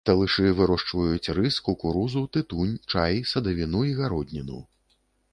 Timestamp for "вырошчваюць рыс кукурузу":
0.59-2.23